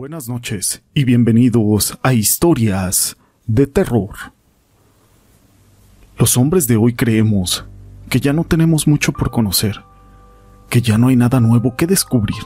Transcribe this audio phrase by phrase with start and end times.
[0.00, 4.32] Buenas noches y bienvenidos a Historias de Terror.
[6.16, 7.66] Los hombres de hoy creemos
[8.08, 9.82] que ya no tenemos mucho por conocer,
[10.70, 12.42] que ya no hay nada nuevo que descubrir.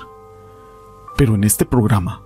[1.17, 2.23] Pero en este programa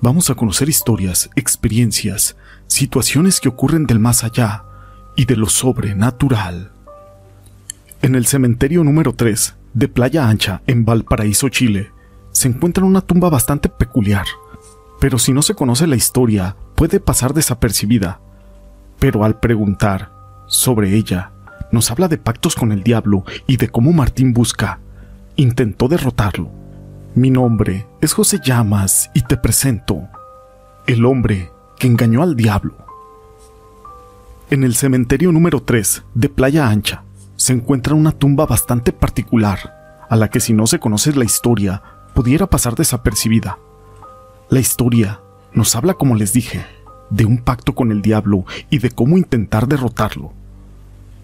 [0.00, 2.36] vamos a conocer historias, experiencias,
[2.68, 4.62] situaciones que ocurren del más allá
[5.16, 6.70] y de lo sobrenatural.
[8.00, 11.90] En el cementerio número 3 de Playa Ancha, en Valparaíso, Chile,
[12.30, 14.26] se encuentra una tumba bastante peculiar
[15.00, 18.20] pero si no se conoce la historia, puede pasar desapercibida.
[18.98, 20.10] Pero al preguntar
[20.46, 21.32] sobre ella,
[21.70, 24.80] nos habla de pactos con el diablo y de cómo Martín Busca
[25.36, 26.50] intentó derrotarlo.
[27.14, 30.08] Mi nombre es José Llamas y te presento
[30.86, 32.74] el hombre que engañó al diablo.
[34.50, 37.04] En el cementerio número 3 de Playa Ancha
[37.36, 41.82] se encuentra una tumba bastante particular, a la que si no se conoce la historia,
[42.14, 43.58] pudiera pasar desapercibida.
[44.50, 45.20] La historia
[45.52, 46.64] nos habla, como les dije,
[47.10, 50.32] de un pacto con el diablo y de cómo intentar derrotarlo.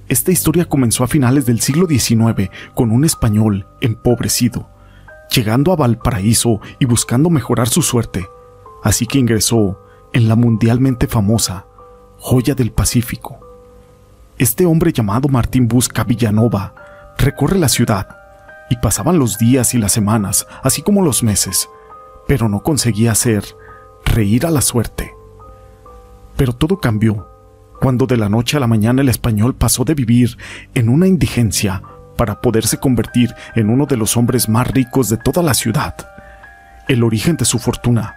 [0.08, 4.68] Esta historia comenzó a finales del siglo XIX con un español empobrecido,
[5.34, 8.28] llegando a Valparaíso y buscando mejorar su suerte,
[8.82, 9.80] así que ingresó
[10.12, 11.64] en la mundialmente famosa
[12.18, 13.40] Joya del Pacífico.
[14.36, 16.74] Este hombre llamado Martín Busca Villanova
[17.16, 18.06] recorre la ciudad
[18.68, 21.70] y pasaban los días y las semanas, así como los meses,
[22.26, 23.44] pero no conseguía hacer
[24.04, 25.14] reír a la suerte.
[26.36, 27.28] Pero todo cambió
[27.80, 30.38] cuando de la noche a la mañana el español pasó de vivir
[30.74, 31.82] en una indigencia
[32.16, 35.94] para poderse convertir en uno de los hombres más ricos de toda la ciudad.
[36.88, 38.16] El origen de su fortuna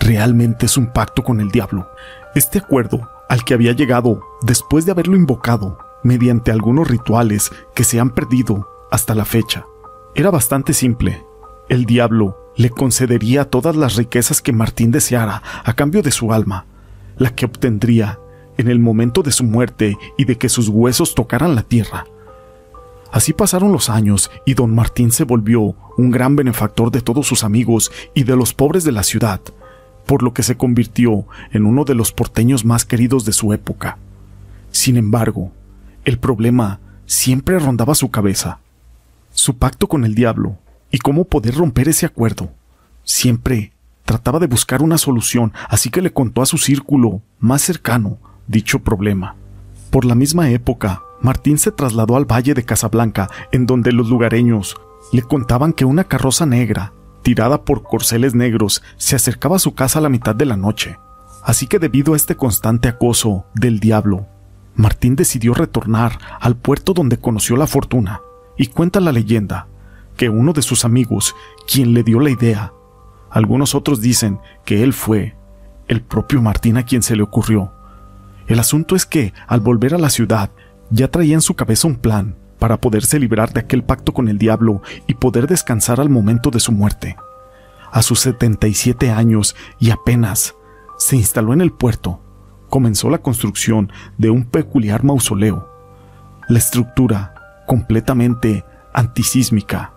[0.00, 1.90] realmente es un pacto con el diablo.
[2.34, 8.00] Este acuerdo al que había llegado después de haberlo invocado mediante algunos rituales que se
[8.00, 9.64] han perdido hasta la fecha.
[10.14, 11.24] Era bastante simple.
[11.68, 16.66] El diablo le concedería todas las riquezas que Martín deseara a cambio de su alma,
[17.16, 18.18] la que obtendría
[18.58, 22.06] en el momento de su muerte y de que sus huesos tocaran la tierra.
[23.10, 27.44] Así pasaron los años y don Martín se volvió un gran benefactor de todos sus
[27.44, 29.40] amigos y de los pobres de la ciudad,
[30.06, 33.98] por lo que se convirtió en uno de los porteños más queridos de su época.
[34.70, 35.52] Sin embargo,
[36.04, 38.58] el problema siempre rondaba su cabeza.
[39.30, 40.58] Su pacto con el diablo
[40.92, 42.50] y cómo poder romper ese acuerdo.
[43.02, 43.72] Siempre
[44.04, 48.80] trataba de buscar una solución, así que le contó a su círculo más cercano dicho
[48.80, 49.34] problema.
[49.90, 54.76] Por la misma época, Martín se trasladó al valle de Casablanca, en donde los lugareños
[55.12, 56.92] le contaban que una carroza negra,
[57.22, 60.98] tirada por corceles negros, se acercaba a su casa a la mitad de la noche.
[61.42, 64.26] Así que debido a este constante acoso del diablo,
[64.74, 68.20] Martín decidió retornar al puerto donde conoció la fortuna,
[68.56, 69.66] y cuenta la leyenda
[70.16, 71.34] que uno de sus amigos,
[71.66, 72.72] quien le dio la idea.
[73.30, 75.36] Algunos otros dicen que él fue
[75.88, 77.72] el propio Martín a quien se le ocurrió.
[78.46, 80.50] El asunto es que, al volver a la ciudad,
[80.90, 84.38] ya traía en su cabeza un plan para poderse librar de aquel pacto con el
[84.38, 87.16] diablo y poder descansar al momento de su muerte.
[87.90, 90.54] A sus 77 años y apenas
[90.98, 92.20] se instaló en el puerto,
[92.70, 95.68] comenzó la construcción de un peculiar mausoleo.
[96.48, 97.34] La estructura,
[97.66, 99.92] completamente antisísmica,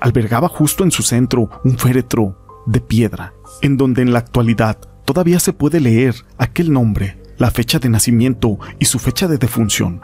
[0.00, 2.36] albergaba justo en su centro un féretro
[2.66, 7.78] de piedra, en donde en la actualidad todavía se puede leer aquel nombre, la fecha
[7.78, 10.02] de nacimiento y su fecha de defunción.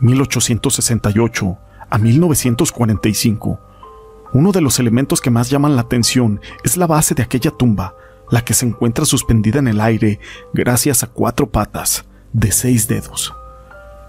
[0.00, 1.58] 1868
[1.90, 3.60] a 1945.
[4.32, 7.94] Uno de los elementos que más llaman la atención es la base de aquella tumba,
[8.30, 10.20] la que se encuentra suspendida en el aire
[10.52, 13.34] gracias a cuatro patas de seis dedos.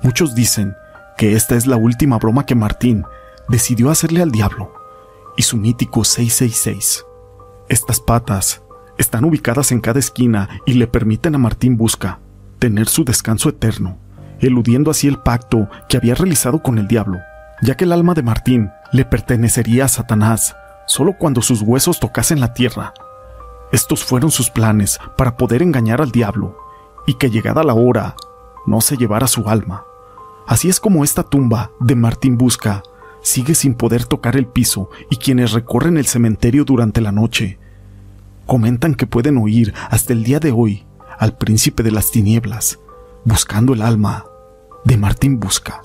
[0.04, 0.76] Muchos dicen
[1.18, 3.04] que esta es la última broma que Martín
[3.48, 4.79] decidió hacerle al diablo
[5.40, 7.06] y su mítico 666.
[7.70, 8.62] Estas patas
[8.98, 12.20] están ubicadas en cada esquina y le permiten a Martín Busca
[12.60, 13.98] tener su descanso eterno,
[14.42, 17.20] eludiendo así el pacto que había realizado con el diablo,
[17.62, 22.42] ya que el alma de Martín le pertenecería a Satanás solo cuando sus huesos tocasen
[22.42, 22.94] la tierra.
[23.72, 26.58] Estos fueron sus planes para poder engañar al diablo
[27.08, 28.14] y que llegada la hora
[28.68, 29.86] no se llevara su alma.
[30.48, 32.84] Así es como esta tumba de Martín Busca
[33.22, 37.58] sigue sin poder tocar el piso y quienes recorren el cementerio durante la noche
[38.46, 40.86] comentan que pueden oír hasta el día de hoy
[41.18, 42.80] al príncipe de las tinieblas
[43.26, 44.26] buscando el alma
[44.86, 45.82] de Martín Busca.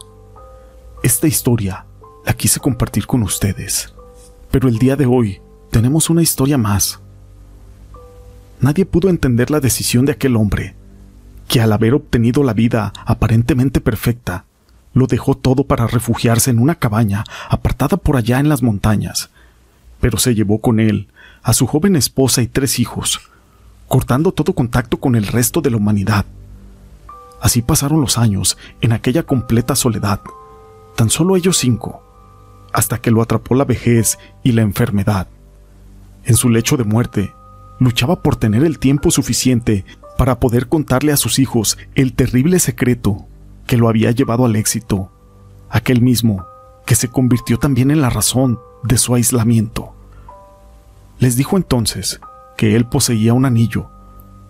[1.02, 1.84] Esta historia
[2.24, 3.92] la quise compartir con ustedes,
[4.50, 5.40] pero el día de hoy
[5.70, 7.00] tenemos una historia más.
[8.60, 10.74] Nadie pudo entender la decisión de aquel hombre,
[11.48, 14.46] que al haber obtenido la vida aparentemente perfecta,
[14.94, 19.28] lo dejó todo para refugiarse en una cabaña apartada por allá en las montañas,
[20.00, 21.08] pero se llevó con él
[21.42, 23.20] a su joven esposa y tres hijos,
[23.88, 26.24] cortando todo contacto con el resto de la humanidad.
[27.40, 30.20] Así pasaron los años en aquella completa soledad,
[30.96, 32.02] tan solo ellos cinco,
[32.72, 35.26] hasta que lo atrapó la vejez y la enfermedad.
[36.24, 37.34] En su lecho de muerte,
[37.78, 39.84] luchaba por tener el tiempo suficiente
[40.16, 43.26] para poder contarle a sus hijos el terrible secreto
[43.66, 45.10] que lo había llevado al éxito,
[45.70, 46.46] aquel mismo
[46.86, 49.94] que se convirtió también en la razón de su aislamiento.
[51.18, 52.20] Les dijo entonces
[52.56, 53.88] que él poseía un anillo,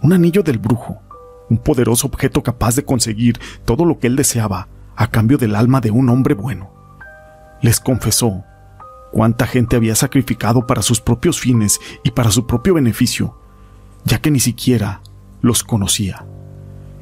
[0.03, 1.01] un anillo del brujo,
[1.49, 5.81] un poderoso objeto capaz de conseguir todo lo que él deseaba a cambio del alma
[5.81, 6.71] de un hombre bueno.
[7.63, 8.45] Les confesó
[9.13, 13.39] cuánta gente había sacrificado para sus propios fines y para su propio beneficio,
[14.05, 15.01] ya que ni siquiera
[15.41, 16.27] los conocía.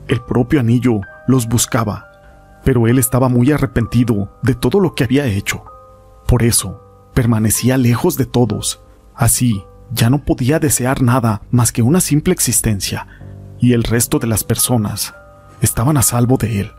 [0.08, 2.10] El propio anillo los buscaba,
[2.64, 5.64] pero él estaba muy arrepentido de todo lo que había hecho.
[6.26, 6.82] Por eso,
[7.14, 8.80] permanecía lejos de todos.
[9.14, 13.06] Así, ya no podía desear nada más que una simple existencia,
[13.58, 15.14] y el resto de las personas
[15.60, 16.72] estaban a salvo de él.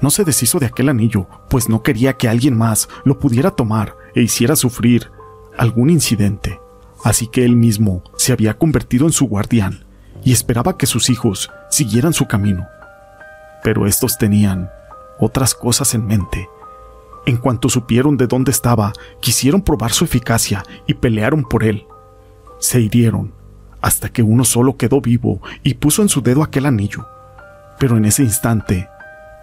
[0.00, 3.94] No se deshizo de aquel anillo, pues no quería que alguien más lo pudiera tomar
[4.14, 5.10] e hiciera sufrir
[5.56, 6.60] algún incidente.
[7.04, 9.84] Así que él mismo se había convertido en su guardián
[10.24, 12.66] y esperaba que sus hijos siguieran su camino.
[13.62, 14.70] Pero estos tenían
[15.18, 16.48] otras cosas en mente.
[17.26, 21.86] En cuanto supieron de dónde estaba, quisieron probar su eficacia y pelearon por él.
[22.58, 23.32] Se hirieron,
[23.80, 27.06] hasta que uno solo quedó vivo y puso en su dedo aquel anillo.
[27.78, 28.88] Pero en ese instante,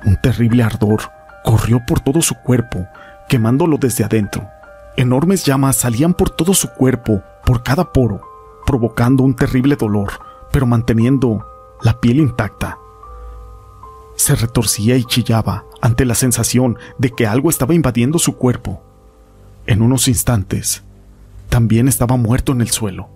[0.05, 1.01] un terrible ardor
[1.43, 2.87] corrió por todo su cuerpo,
[3.27, 4.47] quemándolo desde adentro.
[4.95, 8.21] Enormes llamas salían por todo su cuerpo, por cada poro,
[8.65, 10.11] provocando un terrible dolor,
[10.51, 11.45] pero manteniendo
[11.81, 12.77] la piel intacta.
[14.15, 18.83] Se retorcía y chillaba ante la sensación de que algo estaba invadiendo su cuerpo.
[19.65, 20.83] En unos instantes,
[21.49, 23.09] también estaba muerto en el suelo.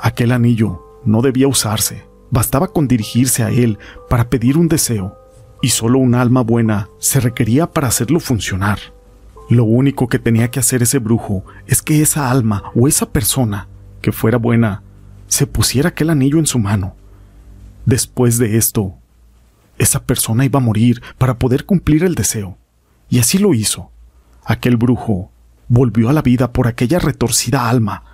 [0.00, 3.78] Aquel anillo no debía usarse, bastaba con dirigirse a él
[4.08, 5.16] para pedir un deseo,
[5.62, 8.78] y solo un alma buena se requería para hacerlo funcionar.
[9.48, 13.68] Lo único que tenía que hacer ese brujo es que esa alma o esa persona,
[14.02, 14.82] que fuera buena,
[15.28, 16.94] se pusiera aquel anillo en su mano.
[17.84, 18.96] Después de esto,
[19.78, 22.58] esa persona iba a morir para poder cumplir el deseo.
[23.08, 23.90] Y así lo hizo.
[24.44, 25.30] Aquel brujo
[25.68, 28.04] volvió a la vida por aquella retorcida alma.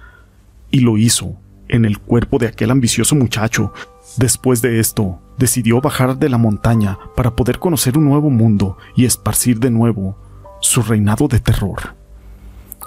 [0.70, 1.36] Y lo hizo
[1.68, 3.72] en el cuerpo de aquel ambicioso muchacho.
[4.16, 9.04] Después de esto, decidió bajar de la montaña para poder conocer un nuevo mundo y
[9.04, 10.16] esparcir de nuevo
[10.60, 11.94] su reinado de terror.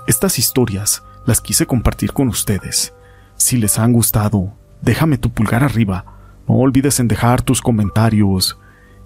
[0.08, 2.94] Estas historias las quise compartir con ustedes.
[3.38, 6.06] Si les han gustado, déjame tu pulgar arriba.
[6.48, 8.60] No olvides en dejar tus comentarios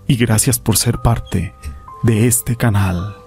[0.10, 1.54] y gracias por ser parte
[2.02, 3.19] de este canal.